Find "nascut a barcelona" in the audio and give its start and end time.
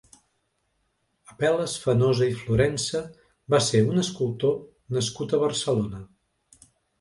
4.99-6.03